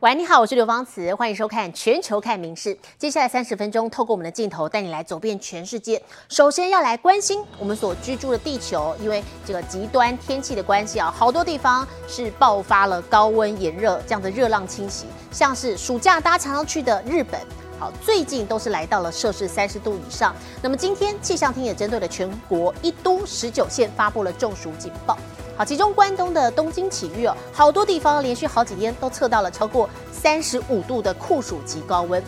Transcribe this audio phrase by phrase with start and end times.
[0.00, 2.74] 喂，你好，我是刘芳慈，欢迎收看《全球看名事》。
[2.98, 6.00] 接下来三十分钟，透过我们的镜头带你来走遍全世界。
[6.28, 17.40] 首先要来关心我们所居住的地球，因为这个极端天气的关系啊，好多地方是爆发了高温炎热这样的热浪侵袭，像是暑假大家常常去的日本，
[17.78, 20.36] 好，最近都是来到了摄氏三十度以上。
[20.60, 25.16] 那么今天气象厅也针对了全国一都十九县发布了中暑警报。
[25.56, 32.22] 好，其中关东的东京起域哦，好多地方连续好几天都测到了超过三十五度的酷暑级高温。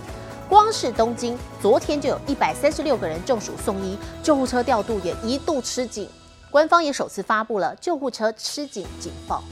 [0.48, 6.08] 光是东京，昨天就有一百三十六个人中暑送医，救护车调度也一度吃紧。
[6.50, 9.44] 官方也首次发布了救护车吃紧警报。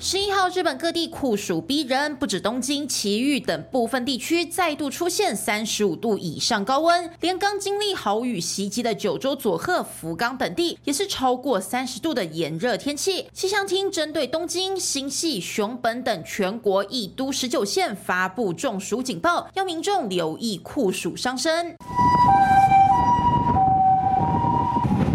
[0.00, 13.26] 十一号，日本各地酷暑逼人，不止东京、埼玉等部分地区再度出现三十五度以上高温，连刚经历豪雨袭击的九州佐贺、福冈等地，也是超过三十度的炎热天气。
[13.32, 21.74] 气象厅针对东京、新系、熊本等全国一都十九县发布中暑警报，要民众留意酷暑伤身。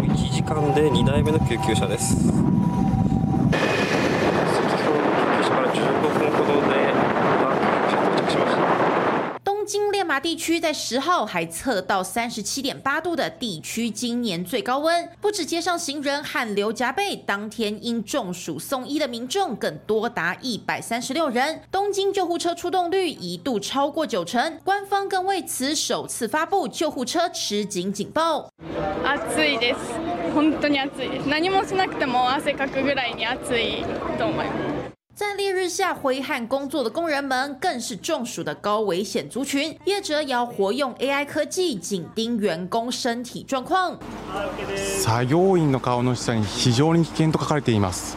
[0.02, 2.45] 1時間で2台目の救急車です。
[10.16, 21.60] 京练马地区在十号还测到三十七点八度的地区今年最高温，不止街上行人汗流浃背，当天因中暑送医的民众更多达一百三十六人。
[21.70, 28.48] 东京救护车出动率一度超过九成，官方更为此首次发布救护车吃紧警报。
[29.04, 29.78] 暑いです
[30.34, 33.84] 本当に暑いです何もしなくても汗かくぐらいに暑い
[34.16, 34.75] と思います
[35.16, 39.78] 在烈日下挥汗工作的工人们，更是中暑的高危险族群。
[39.84, 43.98] 业者也要活用 AI 科技，紧盯员工身体状况。
[44.76, 48.16] 作業員の顔の下に非常に危険と書かれています。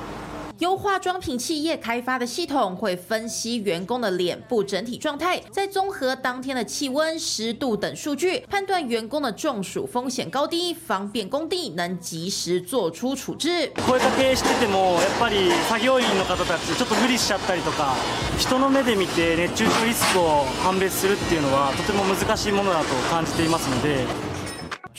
[0.59, 13.69] 由化妆品企业开发的系统会分析员工的脸部整体状态，再综合当天的气温、湿度等数据，判断员工的中暑风险高低，方便工地能及时做出处置。
[13.86, 17.94] 声かけしててもやっぱり作業員の方たちちょっと無理しちゃったりとか
[18.38, 24.06] 人の目で見て熱中症リスクを判別するっていうのはとても難しいものだと感じていますので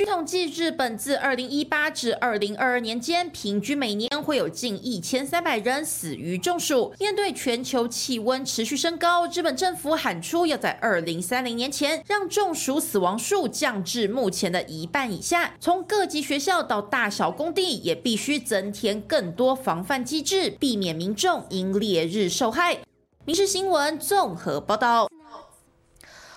[0.01, 6.91] 据统计，日本自二零一八至二零二二年间，平均每年会有近一千三百人死于中暑。
[6.97, 15.53] 面对全球气温持续升高，日本政府喊出要在二零三零年前让中暑死亡数降至目前的一半以下。
[15.59, 22.79] 从各级学校到大小工地，也必须增添更多防范机制，避免民众因烈日受害。
[23.23, 25.07] 民事新闻综合报道。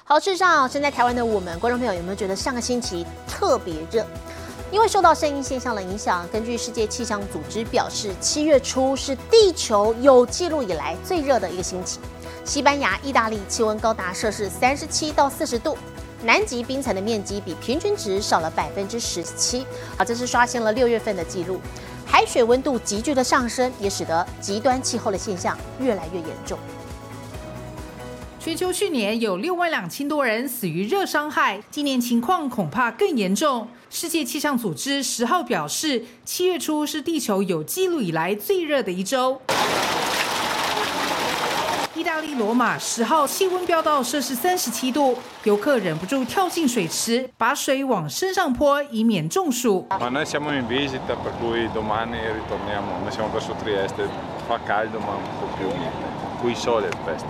[0.06, 4.04] 好，事实上，身在台湾的我们观众朋友有没有觉得上个星期特别热？
[4.70, 11.98] 因为受到声音现象的影响，根据世界气象组织表示，七月初是地球有记录以来最热的一个星期。
[12.44, 15.74] 西班牙、意大利气温高达摄氏三十七到四十度，
[16.22, 19.66] 南极冰层的面积比平均值少了百分之十七。
[19.96, 21.58] 好，这是刷新了六月份的记录。
[22.04, 26.58] 海水温度急剧的上升，也使得极端气候的现象越来越严重。
[28.44, 33.66] 全球去年有六万两千多人死于热伤害，今年情况恐怕更严重。
[33.88, 39.40] 世界气象组织十号表示，七月初是地球有记录以来最热的一周。
[41.94, 49.86] 意大利罗马十号气温飙到摄氏三十七度，游客忍不住跳进水池，把水往身上泼，以免中暑。
[56.42, 57.24] we saw it best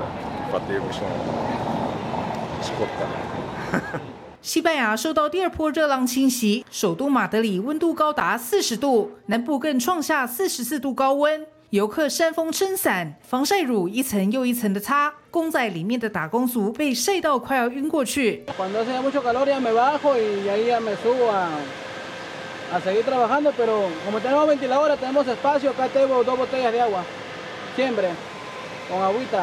[4.41, 11.47] 西班牙受到第二波热浪侵袭，首都马德里温度高达四十度，南部更创下四十四度高温。
[11.71, 18.45] 游客扇风撑伞，防晒乳一层又一层的擦，供仔里面的打工族被晒到快要晕过去。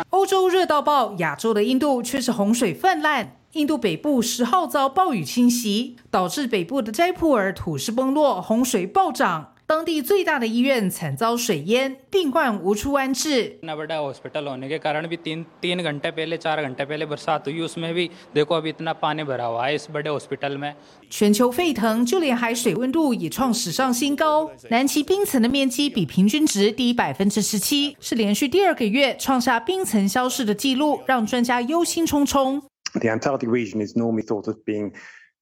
[0.09, 3.38] 欧洲热到爆，亚洲的印度却是洪水泛滥。
[3.53, 9.51] 印度北部十号遭暴雨侵袭，导致北部的斋普尔土石崩落，洪水暴涨。
[9.68, 13.59] 当地最大的医院惨遭水淹，病患无处安置。
[13.60, 17.48] इतना बड़ा हॉस्पिटल होने के कारण भी तीन तीन घंटे पहले चार घंटे पहले बरसात
[17.48, 20.74] हुई उसमें भी देखो अभी इतना पानी भरा हुआ है इस बड़े हॉस्पिटल में
[21.10, 24.48] 全球沸腾，就连海水温度也创史上新高。
[24.71, 32.63] 南极冰层的面积比平均值低百分之十七，是连续第二个月创下冰层消失的记录，让专家忧心忡忡。
[32.92, 34.92] The Antarctic region is normally thought of being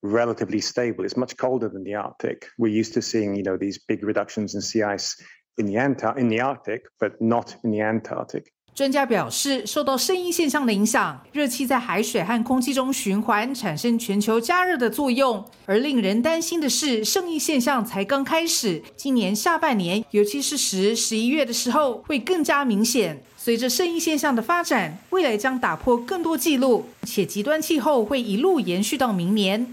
[0.02, 1.04] Relatively stable.
[1.04, 2.48] It's much colder than the Arctic.
[2.58, 5.14] We're used to seeing, you know, these big reductions in sea ice
[5.58, 8.44] in the, Anta- in the Arctic, but not in the Antarctic.
[8.72, 15.44] 专家表示，受到圣婴现象的影响，热气在海水和空气中循环，产生全球加热的作用。
[15.66, 23.20] 而令人担心的是，圣婴现象才刚开始，今年下半年，尤其是十、十一月的时候，会更加明显。
[23.36, 29.66] 随着圣婴现象的发展，未来将打破更多纪录，且极端气候会一路延续到明年。《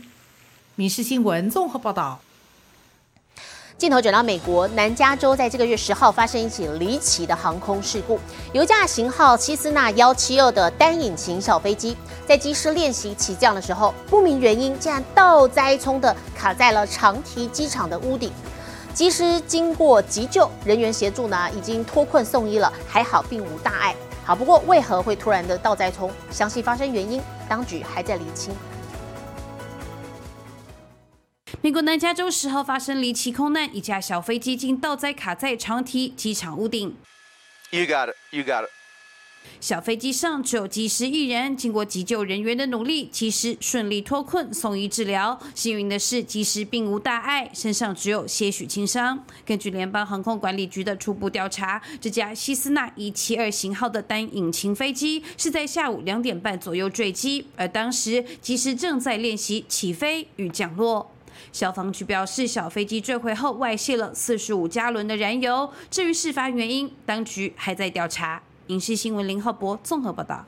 [0.80, 2.20] 民事新闻》综合报道。
[3.80, 8.20] 镜头转到美国南加州，在这个月十号发生一起离奇的航空事故。
[8.54, 11.98] 有架型号希斯纳幺七二的单引擎小飞机，
[12.28, 18.32] 在机师练习起降的时候，不明原因竟然倒栽葱的卡在了长堤机场的屋顶。
[18.94, 23.96] 机师经过急救人员协助呢，已经脱困送医了，还好并无大碍。
[24.24, 26.12] 好，不过为何会突然的倒栽葱？
[26.30, 27.20] 详细发生原因，
[27.50, 28.54] 当局还在厘清。
[31.68, 36.96] 美国南加州十号发生离奇空难，一架小飞机竟倒栽卡在长堤机场屋顶。
[37.72, 38.16] You got it.
[38.32, 38.70] You got it.
[39.60, 45.38] 小飞机上只有机师一人，经过急救人员的努力，机师顺利脱困送医治疗。
[45.54, 49.26] 幸运的是，机师并无大碍，身上只有些许轻伤。
[49.46, 61.12] 根据联邦航空管理局的初步调查，这架希斯纳一七二型号的单引擎飞机是在下午两点半左右坠机，而当时机师正在练习起飞与降落。
[61.52, 65.70] 消防局表示，小飞机坠毁后外泄了四十五加仑的燃油。
[65.90, 68.42] 至于事发原因，当局还在调查。
[68.68, 70.46] 影视新闻林浩博综合报道。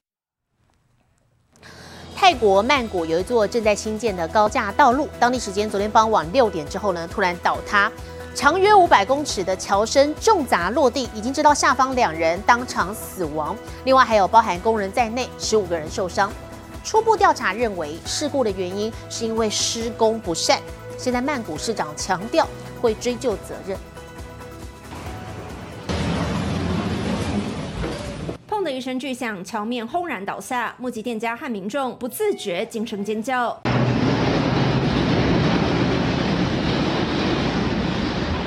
[2.15, 7.89] 泰国曼谷有一座正在兴建的高架道路，当地时间昨天傍晚六点之后呢，突然倒塌，
[8.35, 13.55] 长约五百公尺的桥身重砸落地，已经知道下方两人当场死亡，
[13.85, 16.29] 另外还有包含工人在内十五个人受伤。
[16.83, 20.61] 初步调查认为，事故的原因是因为施工不善。
[20.99, 22.45] 现在曼谷市长强调
[22.81, 23.77] 会追究责任。
[28.49, 33.57] 砰的一声巨响，桥面轰然倒下，目击店家和民众不自觉惊声尖叫。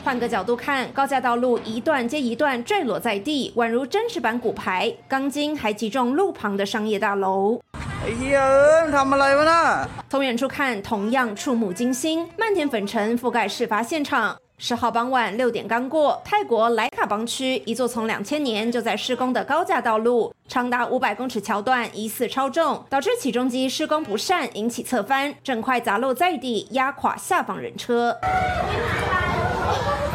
[0.05, 7.62] 换个角度看，高架道路一段接一段坠落在地，宛如真实版骨牌，钢筋还击中路旁的商业大楼。
[8.04, 9.88] 哎呀，他们来了呢！
[10.10, 14.37] 从远处看，同样触目惊心，漫天粉尘覆盖事发现场。
[14.58, 28.16] 十号傍晚六点刚过，泰国莱卡邦区一座从两千年就在施工的高架道路，长达五百公尺桥段疑似超重，导致起重机施工不善，引起侧翻，整块砸落在地，压垮下方人车。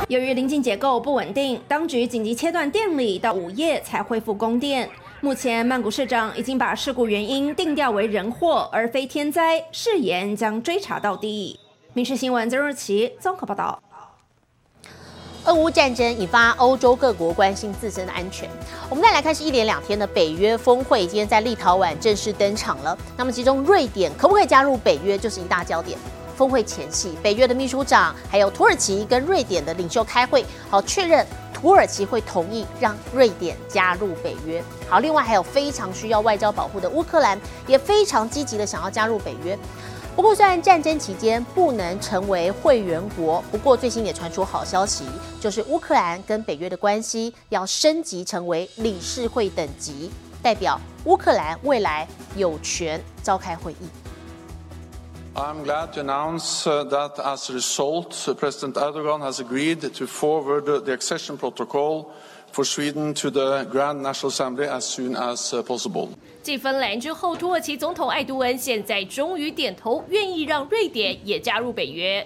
[0.10, 4.90] 由于临近结构不稳定，当局紧急切断电力，到午夜才恢复供电。
[5.20, 11.60] 目前，曼谷市长已经把事故原因定调为人祸而非天灾，誓言将追查到底。
[11.94, 13.82] 民事新闻曾若琪综合报道。
[15.46, 18.48] 俄乌战争引发欧洲各国关心自身的安全。
[18.92, 22.96] 我们再来看，是一连两天的北约峰会，今天在立陶宛正式登场了。
[23.18, 25.98] 那么，其中瑞典可不可以加入北约，就是一大焦点。
[26.36, 34.64] 峰会前夕，北约的秘书长还有土耳其跟瑞典的领袖开会，好确认土耳其会同意让瑞典加入北约。
[34.90, 39.58] 好，另外还有非常需要外交保护的乌克兰，也非常积极的想要加入北约。
[40.16, 45.04] 不过，虽然战争期间不能成为会员国，不过最新也传出好消息，
[45.40, 50.10] 就是乌克兰跟北约的关系要升级成为理事会等级，
[50.42, 53.90] 代表乌克兰未来有权召开会议。
[55.36, 61.38] I'm glad to announce that as a result, President Erdogan has agreed to forward the accession
[61.38, 62.08] protocol
[62.52, 66.10] for Sweden to the Grand National Assembly as soon as possible.
[66.44, 72.26] 继芬兰之后，土耳其总统艾杜恩现在终于点头，愿意让瑞典也加入北约。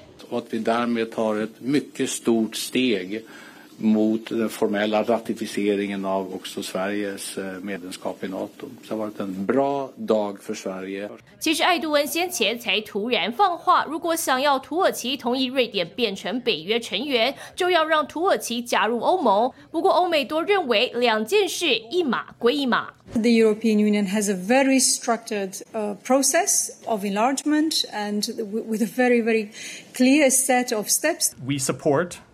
[3.81, 6.63] Och att vi därmed tar ett mycket stort steg mot den formella ratificeringen av också
[6.63, 8.49] Sveriges medlemskap i NATO.
[8.59, 11.09] Så det har varit en bra dag för Sverige.
[11.39, 19.51] 其实艾杜恩先前才突然放话，如果想要土耳其同意瑞典变成北约成员，就要让土耳其加入欧盟。
[19.71, 22.89] 不过欧美多认为两件事一码归一码。
[23.13, 28.23] The European Union has a very structured uh, process of enlargement and
[28.69, 29.49] with a very, very
[29.93, 31.33] clear set of steps.
[31.45, 32.19] We support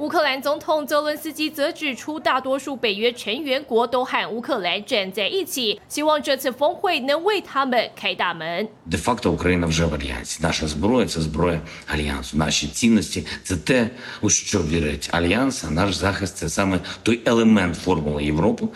[0.00, 8.68] 乌克兰总统泽伦斯基则指出，大多数北约成员国都和乌克兰站在一起，希望这次峰会能为他们开大门。
[8.86, 10.38] Де-факто Україна вже в альянсі.
[10.42, 12.36] Наша зброя це зброя альянсу.
[12.36, 15.64] Наші цінності це те, у що вірить альянс.
[15.64, 18.66] А наш захист це саме той елемент формули Європи,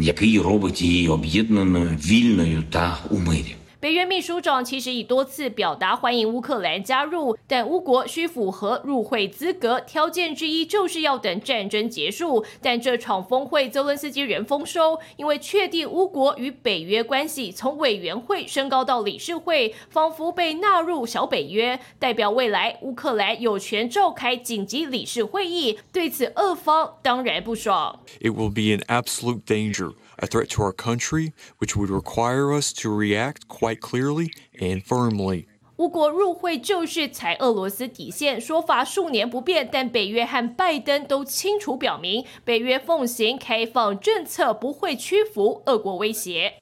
[0.00, 3.56] який робить її об'єднаною, вільною та у мирі.
[3.83, 12.45] 北约秘书长其实已多次表达欢迎乌克兰加入，但乌国需符合入会资格条件之一，就是要等战争结束。
[12.61, 25.77] 但这场峰会，泽伦斯基仍丰收，因为确定乌国与北约关系从委员会升高到理事会，仿佛被纳入小北约，代表未来乌克兰有权召开紧急理事会议。
[25.91, 27.99] 对此，俄方当然不爽。
[28.21, 29.91] It will be an absolute danger.
[30.17, 35.45] A threat to our country, which would require us to react quite clearly and firmly.
[35.77, 46.53] 乌国入会就是踩俄罗斯底线，说法数年不变，但北约和拜登都清楚表明，北约奉行开放政策，不会屈服俄国威胁。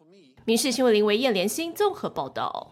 [0.45, 2.71] 民事新闻林维燕连新综合报道。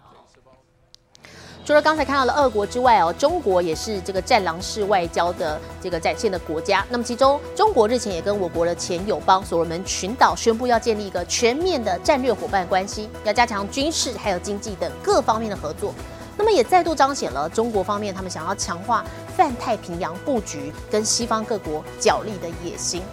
[1.69, 6.83] 除了刚才看到的俄国之外哦，中国也是这个战狼式外交的这个展现的国家。
[6.89, 15.93] 那么其中，中国日前也跟我国的前友邦所罗门群岛宣布要建立一个全面的战略伙伴关系，要加强军事还有经济等各方面的合作。
[16.35, 19.05] 那么也再度彰显了中国方面他们想要强化
[19.37, 23.03] 泛太平洋布局跟西方各国角力的野心。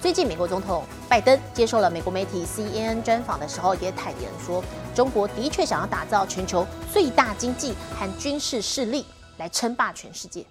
[0.00, 4.64] 最近，美国总统拜登接受了美国媒体 CNN 专访的时候，也坦言说，
[4.94, 9.04] 中国的确想要打造全球最大经济和军事势力，
[9.36, 10.42] 来称霸全世界。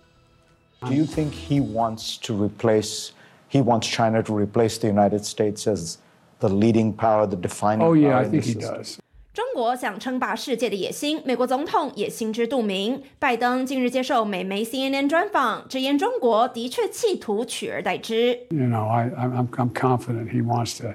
[0.81, 3.09] Do you think he wants to replace?
[3.49, 5.95] He wants China to replace the United States as
[6.39, 7.81] the leading power, the defining.
[7.81, 8.99] Oh yeah, power I in think the does.
[9.39, 13.01] 中国想称霸世界的野心，美国总统也心知肚明。
[13.19, 18.37] 拜登近日接受美媒 CNN 专访，直言中国的确企图取而代之。
[18.49, 20.89] You know, I, I'm, I'm confident he wants to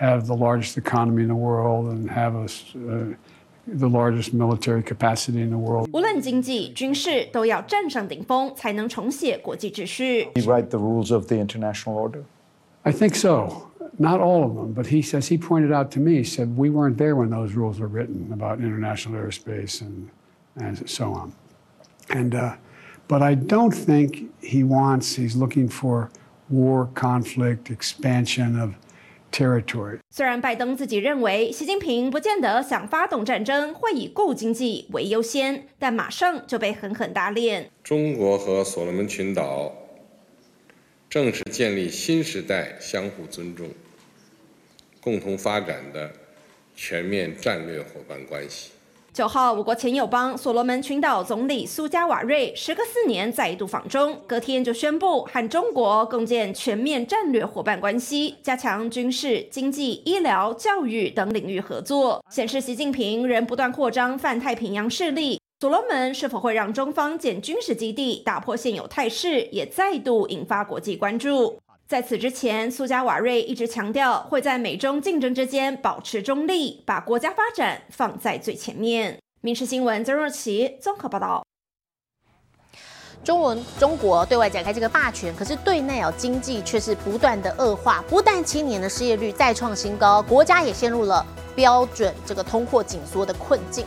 [0.00, 2.62] have the largest economy in the world and have us.
[2.74, 3.14] uh,
[3.66, 5.90] the largest military capacity in the world.
[5.92, 10.28] 无论经济、军事，都要站上顶峰，才能重写国际秩序。
[10.34, 12.22] He write the rules of the international order.
[12.84, 13.68] I think so.
[13.99, 16.69] Not all of them, but he says he pointed out to me, he said we
[16.69, 20.09] weren't there when those rules were written about international airspace and
[20.55, 21.33] and so on.
[22.09, 22.55] And uh,
[23.07, 25.15] but I don't think he wants.
[25.15, 26.09] He's looking for
[26.49, 28.75] war, conflict, expansion of
[29.31, 29.99] territory.
[30.09, 37.69] 虽然拜登自己认为习近平不见得想发动战争，会以顾经济为优先，但马上就被狠狠打脸。
[37.83, 39.71] 中国和所罗门群岛
[41.08, 43.70] 正是建立新时代相互尊重、
[45.00, 46.10] 共同发展的
[46.74, 48.70] 全面战略伙伴关系。
[49.12, 65.40] 九号，我国前友邦所罗门群岛总理苏加瓦瑞时隔四年再度访中，隔天就宣布和中国共建全面战略伙伴关系，加强军事、经济、医疗、教育等领域合作，显示习近平仍不断扩张泛太平洋势力。
[65.58, 71.58] 所罗门是否会让中方建军事基地，打破现有态势，也再度引发国际关注。
[71.88, 79.18] 在此之前，苏加瓦瑞一直强调会在美中竞争之间保持中立，把国家发展放在最前面。
[79.40, 81.42] 民事新闻曾若琪综合报道。
[83.24, 93.86] 中文中国对外展开这个霸权，可是对内哦经济却是不断的恶化，不但青年的失业率再创新高，国家也陷入了标准这个通货紧缩的困境。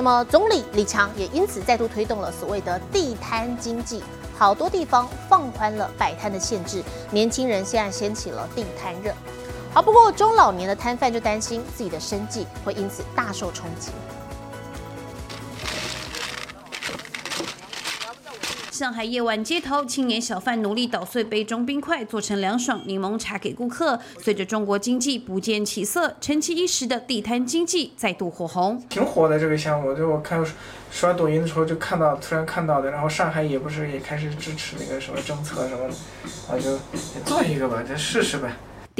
[0.00, 4.02] 那么总理李强也因此再度推动了所谓的地摊经济，
[4.34, 9.12] 好多地方放宽了摆摊的限制，年轻人现在掀起了地摊热。
[9.74, 13.90] 好，不过中老年的摊贩就担心自己的生计会因此大受冲击。
[18.80, 24.00] 上海夜晚街头，青年小贩努力捣碎杯中冰块，做成凉爽柠檬茶给顾客。
[24.18, 28.82] 随着中国经济不见起色，沉寂一时的地摊经济再度火红。
[28.88, 30.42] 挺火的这个项目，就我看
[30.90, 32.90] 刷抖音的时候就看到，突然看到的。
[32.90, 35.94] 然后上海也不是也开始支持那个什么政策什么的，
[36.48, 36.78] 啊就
[37.26, 38.50] 做一个吧，就试试呗。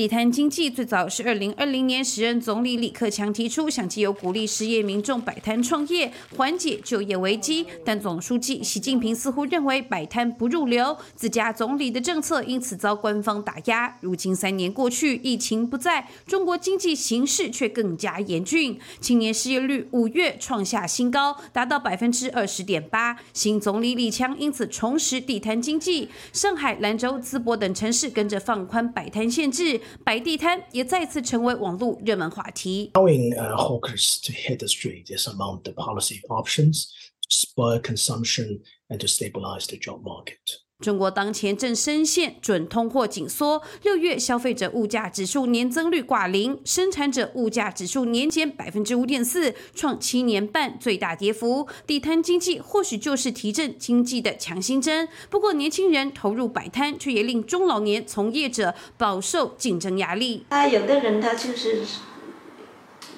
[0.01, 7.67] 地摊经济最早是二零二零年时任总理李克强提出，想藉由鼓励失业民众摆摊创业，缓解就业危机。
[7.85, 13.95] 但总书记习近平似乎认为摆摊不入流，自家总理的政策因此遭官方打压。
[14.01, 23.19] 如今三年过去，疫情不在，中国经济形势却更加严峻，青年失业率五月创下新高，达到百分之二十点八。
[23.35, 29.79] 新总理李强因此重拾地摊经济，上海、兰州、淄博等城市跟着放宽摆摊限制。
[30.05, 32.91] 摆地摊也再次成为网络热门话题。
[32.95, 36.87] Allowing uh, hawkers to hit the street is among the policy options
[37.23, 40.61] to spur consumption and to stabilize the job market.
[40.81, 51.69] 中国当前正深陷准通货紧缩，六月消费者物价指数年增率挂零，生产者物价指数年减百分之五点四，创七年半最大跌幅。
[51.87, 60.47] 地摊经济或许就是提振经济的强心针，不过年轻人投入摆摊，却也令中老年从业者饱受竞争压力。
[60.49, 61.83] 啊，有的人他就是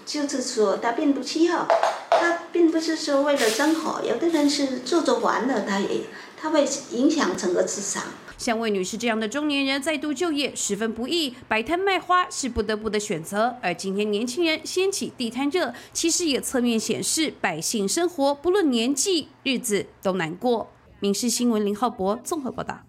[0.04, 1.68] 就是说他并不需要，
[2.10, 6.00] 他并不是说为了生活，有的人是做着玩的，他也。
[6.42, 8.02] 它会影响整个市场。
[8.36, 13.54] 像魏女士这样的中年人再度就业十分不易，摆摊卖花是不得不的选择。
[13.62, 20.68] 而今天年轻人掀起地摊热，其实也侧面显示百姓生活不论年纪，日子都难过。
[20.98, 22.80] 民事新闻林浩博综合报道。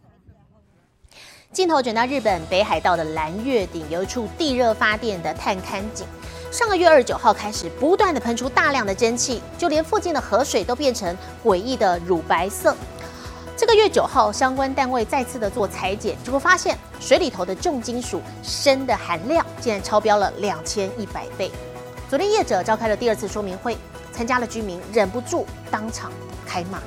[1.51, 6.07] 镜头转到日本北海道的蓝月顶，有一处地热发电的探勘井。
[6.51, 12.75] 上个月二十九号开始，不断的喷出大量的蒸汽，就连附近的河水都变成诡异的乳白色。
[13.55, 21.51] 这个月九号，相关单位再次的做裁剪，结果发现水里头的重金属砷的含量竟然超标了两千一百倍。
[22.09, 23.77] 昨天业者召开了第二次说明会，
[24.11, 26.11] 参加了居民忍不住当场
[26.47, 26.79] 开骂。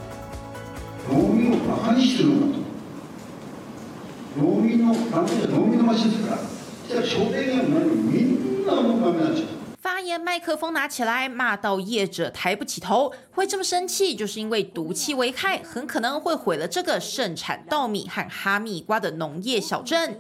[9.78, 13.12] 发言麦克风拿起来，骂到业者抬不起头。
[13.30, 20.18] 会这么生气，就是因为毒气危害很可能会毁了这个盛产稻米和哈密瓜的农业小镇。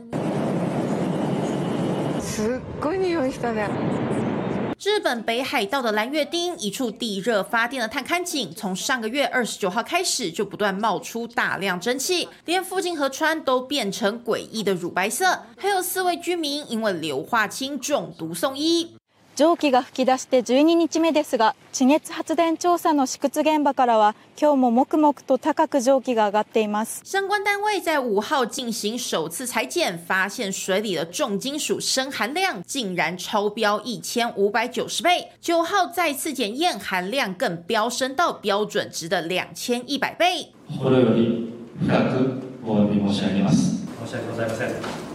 [4.78, 15.44] 日本北海道的蓝月町一处地热发电的探勘井，从上个月二十九号开始就不断冒出大量蒸汽，连附近河川都变成诡异的乳白色。
[15.56, 18.94] 还有四位居民因为硫化氢中毒送医。
[19.36, 27.02] 蒸気が吹き出して12日目ですが、地熱発電調査の試掘現場からは今日も黙々と高く蒸気が上がっています。
[27.04, 35.30] 相关单位在五号进行首次裁剪，发现水里的重金属砷含量竟然超标一千五百九十倍。
[35.42, 40.48] 九号再次检验，含量更飙升到标准值的两千一百倍。
[40.66, 41.52] 心より
[41.86, 43.84] 深くお詫び申し上げます。
[44.02, 45.05] 申し訳ございません。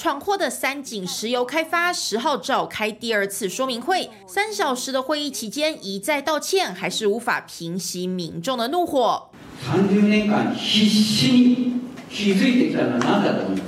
[0.00, 9.30] 闯祸的三井石油开发十号召开第二次说明会，三小时的会议期间一再道歉，还是无法平息民众的怒火。
[9.64, 13.64] 三十年間必死に気づいてきたのは何だと思いま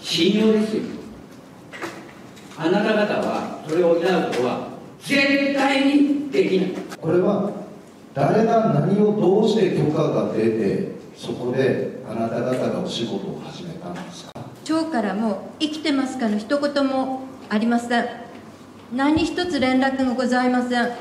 [0.00, 0.82] す信用ですよ。
[2.56, 4.68] あなた方はそれを補うことは
[5.02, 6.72] 絶対にできない。
[7.00, 7.50] これは
[8.14, 13.63] 誰が何をどうして許可が出てそこであなた方がお仕事を始め
[14.65, 14.81] たんですか。
[14.81, 18.07] 町からも生きてますかの一言もありません
[18.91, 20.91] 何一つ連絡がございません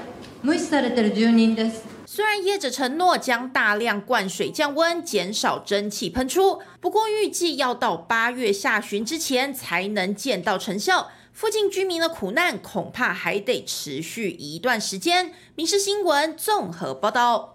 [0.42, 11.09] 無視されてる住人です虽然业者承诺将大量灌水降温，减少蒸汽喷出，不过预计要到八月下旬之前才能见到成效。
[11.33, 15.33] 附近居民的苦难恐怕还得持续一段时间。
[15.57, 17.53] 民事新闻综合报道。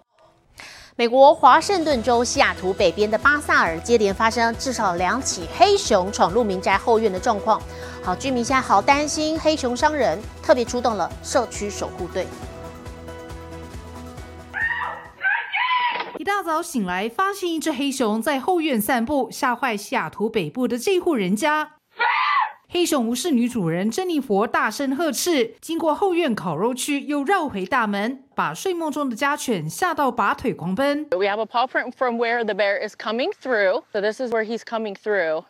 [0.99, 7.57] 美国华盛顿州西雅图北边的巴萨尔接连发生至少两起黑熊闯入民宅后院的状况。
[8.03, 12.27] 好，居民现在好担心黑熊伤人，特别出动了社区守护队。
[16.17, 21.78] 一大早醒来，发现一只黑熊在后院散步，吓坏西雅图北部的这户人家。
[22.71, 31.07] 黑熊无视女主人珍妮佛大声呵斥，经过后院烤肉区，又绕回大门，把睡梦中的家犬吓到拔腿狂奔。
[31.09, 34.43] We have a paw print from where the bear is coming through, so this is where
[34.43, 35.45] he's coming through,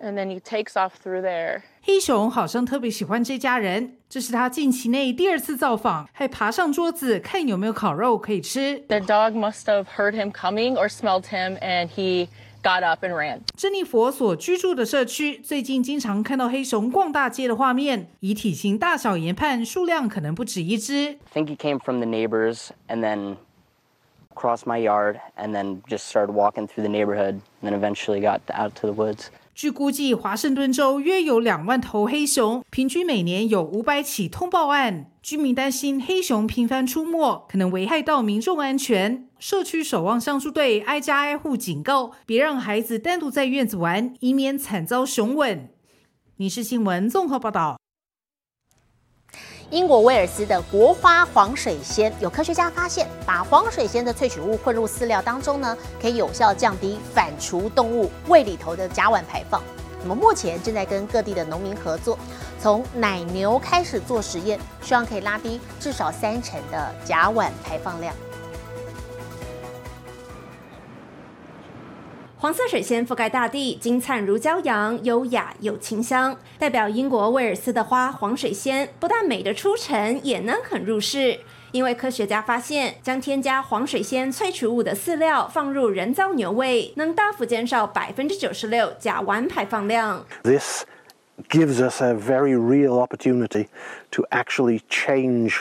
[0.00, 1.60] and then he takes off through there.
[1.82, 8.82] 黑熊好像特别喜欢这家人，这是他近期内第二次造访，还爬上桌子看有没有烤肉可以吃。
[8.88, 12.28] The dog must have heard him coming or smelled him, and he.
[12.63, 13.41] got up and ran.
[13.55, 20.93] 珍妮佛所居住的社区最近经常看到黑熊逛大街的画面，以体型大小研判，数量可能不止一只。
[20.93, 23.37] I think he came from the neighbors and then
[24.35, 28.41] crossed my yard and then just started walking through the neighborhood and then eventually got
[28.49, 29.29] out to the woods.
[29.54, 35.10] 据估计，华盛顿州约有两万头黑熊，平均每年有五百起通报案。
[35.22, 39.28] 居民担心黑熊频繁出没，可能危害到民众安全。
[39.38, 45.68] 社区守望相助队挨家挨户警告，别让孩子单独在院子玩，以免惨遭熊吻。
[46.36, 47.81] 你是新闻综合报道。
[49.72, 59.62] 英国威尔斯的国花黄水仙，有科学家发现，把黄水仙的萃取物混入饲料当中呢，可以有效降低反刍动物胃里头的甲烷排放。
[60.02, 62.18] 我们目前正在跟各地的农民合作，
[62.60, 68.14] 从奶牛开始做实验，希望可以拉低至少三成的甲烷排放量。
[72.42, 76.36] 黄色水仙覆盖大地，金灿如骄阳，优雅又清香。
[76.58, 81.38] 代表英国威尔斯的花黄水仙，不但美得出尘，也能很入世。
[81.70, 90.26] 因为科学家发现，将添加黄水仙萃取物的饲料放入人造牛胃，能大幅减少百分之九十六甲烷排放量。
[90.42, 90.82] This
[91.48, 93.68] gives us a very real opportunity
[94.10, 95.60] to actually change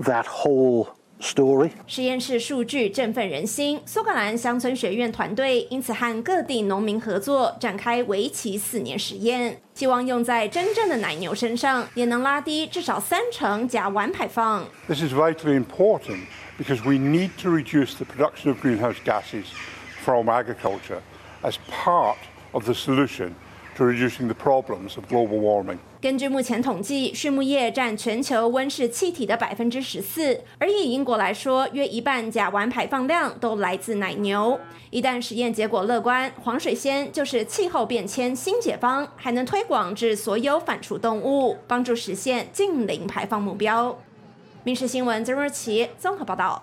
[0.00, 0.86] that whole
[1.22, 1.70] story.
[1.86, 14.66] 实验室数据振奋人心，苏格兰乡村学院团队因此和各地农民合作，展开为期四年实验，希望用在真正的奶牛身上，也能拉低至少三成甲烷排放。
[14.88, 16.26] This is vitally important
[16.58, 19.44] because we need to reduce the production of greenhouse gases
[20.04, 21.00] from agriculture
[21.42, 22.16] as part
[22.52, 23.34] of the solution
[23.76, 25.78] to reducing the problems of global warming.
[26.00, 34.58] 根据目前统计，畜牧业占全球温室气体的百分之十四，而以英国来说，约一半甲烷排放量都来自奶牛。
[34.90, 43.96] 一旦实验结果乐观，黄水仙就是气候变迁新解方，还能推广至所有反刍动物，帮助实现近零排放目标。
[44.64, 46.62] 民事新闻曾若琪综合报道。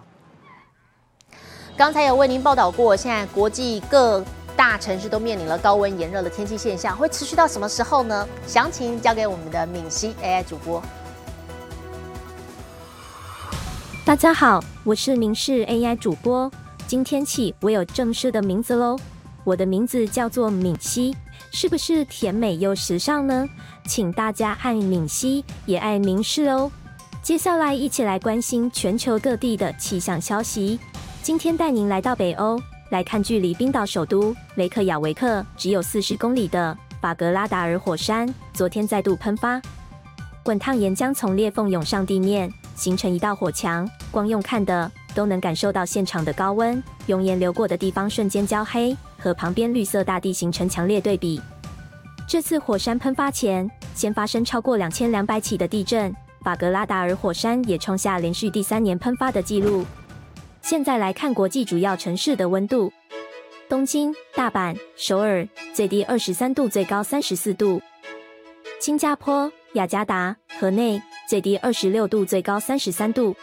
[1.75, 4.23] 刚才有为您报道过，现在国际各
[4.59, 8.27] 大城市都面临了高温炎热的天气现象，会持续到什么时候呢？
[8.45, 10.83] 详情交给我们的敏熙 AI 主播。
[14.03, 16.51] 大家好，我是明视 AI 主播。
[16.85, 18.99] 今天起，我有正式的名字喽，
[19.45, 21.15] 我的名字叫做敏熙，
[21.53, 23.47] 是不是甜美又时尚呢？
[23.85, 26.69] 请大家爱敏熙，也爱明视哦。
[27.23, 30.77] 接下来，一起来关心全球各地的气象消息。
[31.23, 32.59] 今天带您来到北欧，
[32.89, 39.61] 来看距离冰岛首都雷克雅维克只有四十公里的法格拉达尔火山，昨天再度喷发，
[40.43, 43.87] 滚烫岩浆从裂缝涌上地面，形成一道火墙。
[44.11, 51.39] 光用看的都能感受到现场的高温，熔岩流过的地方瞬间焦黑，和旁边绿色大地形成强烈对比。
[52.27, 56.11] 这次火山喷发前，先发生超过两千两百起的地震，
[56.43, 59.85] 法格拉达尔火山也创下连续第三年喷发的纪录。
[60.69, 62.93] 现在来看国际主要城市的温度：
[63.67, 67.81] 东京、大阪、首尔最低二十三度，最高三十四度；
[68.79, 73.33] 新加坡、雅加达、河内最低二十六度，最高三十三度；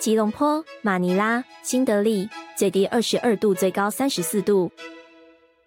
[0.00, 4.68] 吉隆坡、马尼拉、新德里最低二十二度，最高三十四度；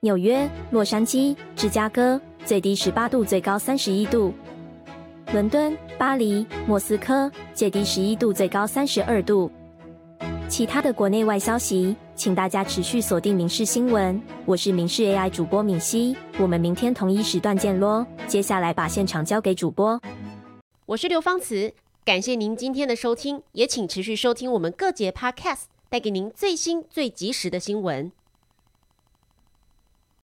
[0.01, 4.33] 纽约、洛杉矶、芝加哥最低十八度，最高三十一度；
[5.31, 9.49] 伦敦、巴黎、莫斯科最低十一度，最高三十二度。
[10.49, 14.19] 其他的国内外消息，请大家持续锁定民事新闻。
[14.45, 18.07] 我是民事 AI 主播敏熙，我们明天同一时段见咯。
[18.27, 19.99] 接下来把现场交给主播，
[20.85, 21.73] 我是刘芳慈，
[22.05, 28.11] 感谢您今天的收听，也请持续收听我们各节 Podcast，带给您最新最及时的新闻。